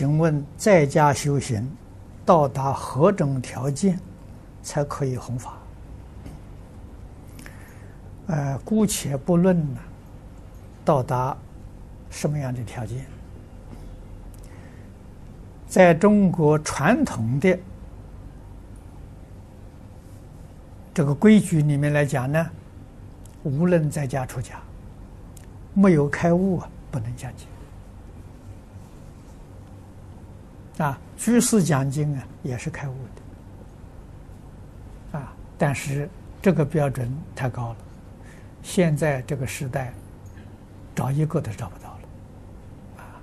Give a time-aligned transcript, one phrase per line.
[0.00, 1.70] 请问在家修行
[2.24, 4.00] 到达何种条件
[4.62, 5.58] 才可以弘法？
[8.28, 9.80] 呃，姑且不论呢，
[10.86, 11.36] 到达
[12.08, 13.04] 什么样的条件，
[15.68, 17.58] 在中国传统的
[20.94, 22.50] 这个规矩里面来讲呢，
[23.42, 24.58] 无论在家出家，
[25.74, 27.46] 没有开悟啊，不能讲经。
[30.80, 32.94] 啊，居士讲经啊，也是开悟
[35.12, 36.08] 的，啊，但是
[36.40, 37.76] 这个标准太高了，
[38.62, 39.92] 现在这个时代，
[40.94, 43.20] 找一个都找不到了，啊，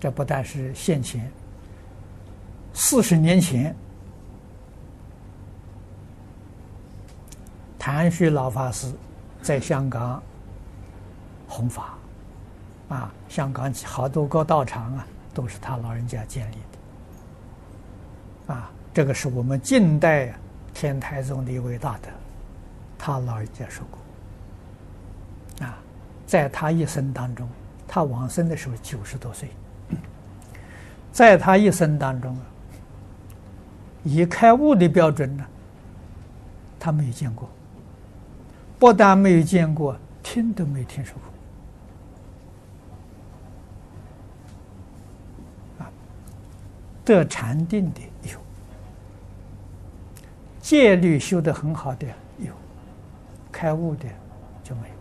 [0.00, 1.30] 这不但是现前，
[2.72, 3.76] 四十年前，
[7.78, 8.90] 谭旭老法师
[9.42, 10.22] 在香港
[11.46, 11.98] 弘法，
[12.88, 16.73] 啊，香港好多个道场啊，都是他老人家建立的。
[18.46, 20.34] 啊，这个是我们近代
[20.72, 22.08] 天台宗的一位大德，
[22.98, 25.66] 他老人家说过。
[25.66, 25.78] 啊，
[26.26, 27.48] 在他一生当中，
[27.86, 29.48] 他往生的时候九十多岁，
[31.12, 32.42] 在他一生当中啊，
[34.02, 35.46] 以开悟的标准呢，
[36.78, 37.48] 他没有见过，
[38.78, 41.14] 不但没有见过，听都没听说
[45.78, 45.84] 过。
[45.84, 45.90] 啊，
[47.04, 48.00] 得禅定的
[48.32, 48.38] 有。
[50.60, 52.06] 戒律修得很好的
[52.38, 52.52] 有，
[53.52, 54.08] 开悟的
[54.62, 54.94] 就没有。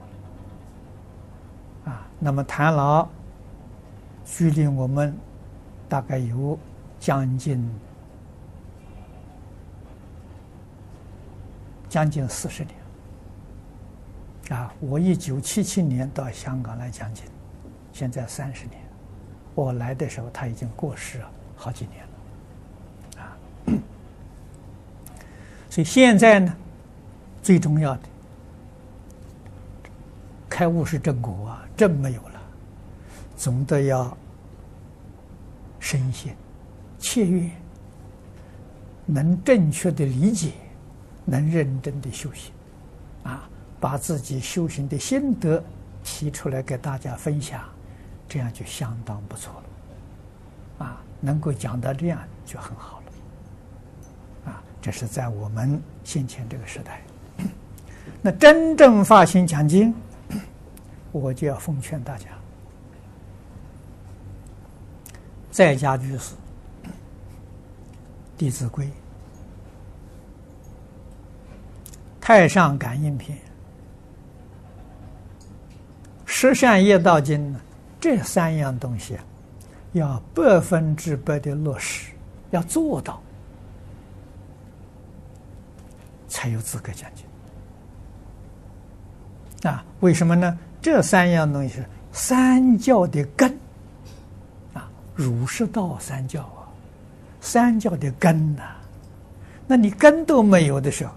[1.91, 3.07] 啊，那么谭老
[4.25, 5.15] 距离我们
[5.87, 6.59] 大概有
[6.99, 7.79] 将近
[11.87, 12.75] 将近四十年。
[14.59, 17.23] 啊，我一九七七年到香港来讲经，
[17.93, 18.81] 现在三十年，
[19.55, 21.31] 我来的时候他已经过世了
[21.63, 23.23] 好几年了。
[23.23, 23.37] 啊。
[25.69, 26.53] 所以现在呢，
[27.41, 28.01] 最重要的
[30.49, 32.41] 开悟是正果啊，正没有了，
[33.37, 34.15] 总得要
[35.79, 36.33] 深信、
[36.99, 37.49] 切愿，
[39.05, 40.51] 能正确的理解，
[41.25, 42.53] 能认真的修行，
[43.23, 45.63] 啊，把自己修行的心得
[46.03, 47.63] 提出来给大家分享，
[48.27, 49.63] 这样就相当不错了，
[51.25, 54.51] 能够讲到这样就很好了。
[54.51, 57.01] 啊这是在我们先前这个时代，
[58.21, 59.95] 那真正发心讲经，
[61.13, 62.25] 我就要奉劝大家，
[65.49, 66.35] 在家居士，
[68.37, 68.85] 《弟子规》
[72.19, 73.37] 《太上感应篇》
[76.25, 77.61] 《十善业道经》呢，
[78.01, 79.23] 这三样东西啊，
[79.93, 82.11] 要百分之百的落实，
[82.51, 83.21] 要做到。
[86.27, 87.25] 才有资格讲经
[89.69, 89.85] 啊？
[89.99, 90.57] 为什么呢？
[90.81, 93.55] 这三样东西是三教的根
[94.73, 96.67] 啊，儒释道三教啊，
[97.39, 98.63] 三教的根呐、
[99.67, 101.13] 那你根都没有的时候，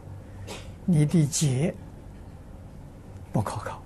[0.84, 1.74] 你的结
[3.32, 3.82] 不可靠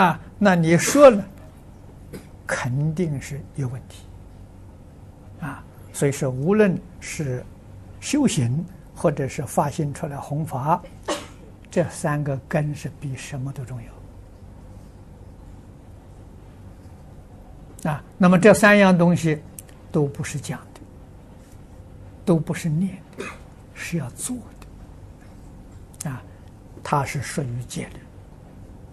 [0.00, 0.20] 啊？
[0.38, 1.24] 那你说了，
[2.46, 4.04] 肯定是有问题
[5.40, 5.64] 啊。
[5.92, 7.44] 所以说，无论是
[8.00, 8.64] 修行。
[8.98, 10.82] 或者是发心出来弘法，
[11.70, 13.78] 这三个根是比什么都重
[17.84, 18.02] 要啊！
[18.16, 19.42] 那么这三样东西
[19.92, 20.80] 都不是讲的，
[22.24, 23.24] 都不是念的，
[23.74, 24.34] 是要做
[26.02, 26.22] 的啊！
[26.82, 28.00] 它是属于戒律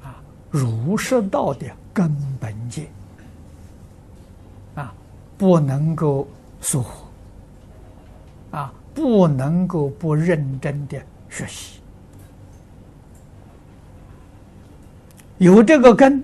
[0.05, 0.21] 啊，
[0.51, 2.89] 儒释道的根本戒
[4.75, 4.93] 啊，
[5.37, 6.27] 不能够
[6.61, 7.07] 疏忽。
[8.55, 8.73] 啊。
[8.95, 11.79] 不能够不认真的学习，
[15.39, 16.23] 有这个根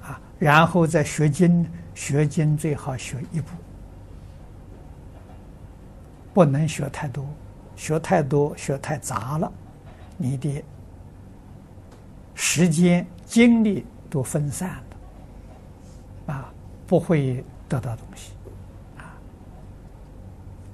[0.00, 3.48] 啊，然后再学经，学经最好学一部，
[6.32, 7.26] 不能学太多，
[7.76, 9.52] 学太多学太杂了，
[10.16, 10.64] 你的
[12.34, 14.70] 时间精力都分散
[16.26, 16.50] 了，啊，
[16.86, 18.32] 不会得到东西。
[18.96, 19.14] 啊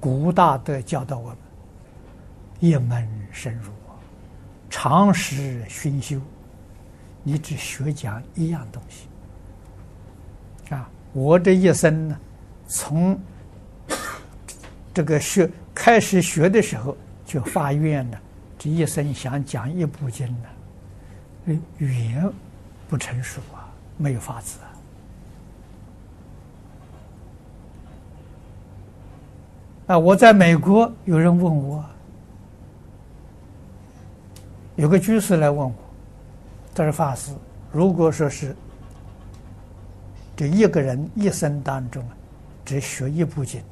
[0.01, 1.39] 古大德教导我们：
[2.61, 3.71] 一门深入，
[4.69, 6.21] 长时熏修。
[7.25, 10.91] 你只学讲一样东西啊！
[11.13, 12.19] 我这一生呢，
[12.67, 13.17] 从
[14.93, 18.21] 这个学开始学的时候就发愿了，
[18.59, 20.27] 这一生想讲一部经
[21.47, 22.29] 呢，语言
[22.89, 24.72] 不成熟啊，没有法子啊
[29.93, 31.85] 啊，我在美国，有人问我，
[34.77, 35.75] 有个居士来问我，
[36.75, 37.31] 他说法师，
[37.71, 38.57] 如果说是
[40.35, 42.03] 这一个人一生当中
[42.65, 43.63] 只学一部经，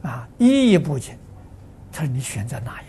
[0.00, 1.14] 啊，一一部经，
[1.92, 2.86] 他说你选择哪一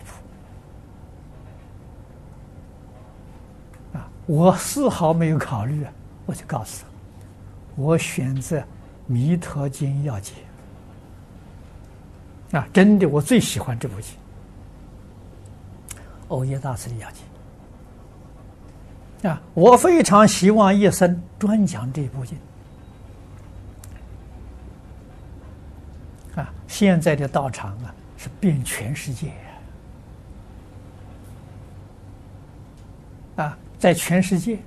[3.92, 3.98] 部？
[3.98, 5.92] 啊，我丝毫没有考虑啊，
[6.24, 6.88] 我就告诉他，
[7.76, 8.60] 我选择
[9.06, 10.32] 《弥陀经要解》。
[12.52, 14.14] 啊，真的，我最喜欢这部经，
[16.28, 17.22] 欧耶大师的要解。
[19.28, 22.38] 啊，我非常希望一生专讲这部经。
[26.36, 29.32] 啊，现在的道场啊，是遍全世界。
[33.36, 34.58] 啊，在全世界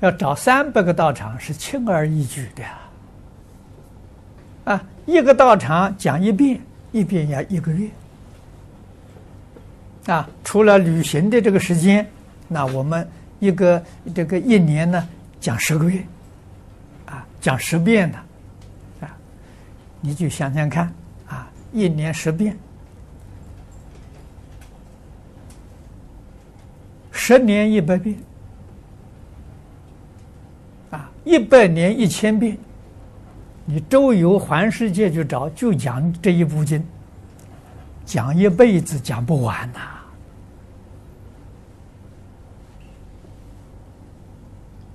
[0.00, 2.64] 要找三百个道场是轻而易举的。
[4.72, 6.60] 啊，一个道场讲一遍，
[6.92, 7.88] 一遍要一个月。
[10.04, 12.06] 啊，除了旅行的这个时间，
[12.46, 13.08] 那我们
[13.38, 13.82] 一个
[14.14, 15.08] 这个一年呢，
[15.40, 16.04] 讲十个月，
[17.06, 18.18] 啊，讲十遍的，
[19.00, 19.16] 啊，
[20.02, 20.92] 你就想想看，
[21.26, 22.54] 啊，一年十遍，
[27.10, 28.14] 十年一百遍，
[30.90, 32.58] 啊，一百年一千遍。
[33.70, 36.82] 你周游环世界去找，就讲这一部经，
[38.06, 39.80] 讲一辈子讲不完呐。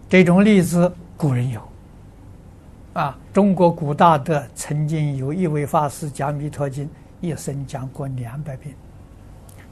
[0.09, 1.61] 这种例子古人有，
[2.93, 6.85] 啊，中国古大德曾经有一位法师讲《弥陀经》，
[7.21, 8.73] 一生讲过两百遍，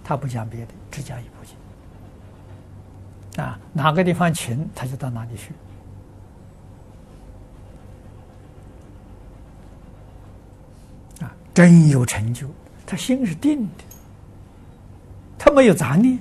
[0.03, 3.43] 他不讲别的，只讲一部经。
[3.43, 5.53] 啊，哪个地方请他就到哪里去。
[11.53, 12.47] 真有成就，
[12.85, 13.83] 他心是定的，
[15.37, 16.17] 他没有杂念，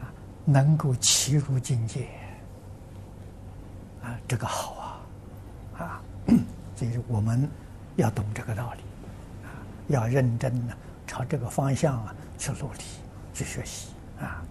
[0.00, 0.10] 啊，
[0.44, 2.08] 能够契入境界，
[4.02, 5.00] 啊，这个好
[5.76, 6.02] 啊，啊，
[6.74, 7.48] 所以我们
[7.96, 8.80] 要懂这个道理，
[9.46, 9.48] 啊，
[9.88, 10.76] 要认真的
[11.06, 12.80] 朝这个方向啊去努力
[13.32, 13.88] 去学习
[14.20, 14.42] 啊。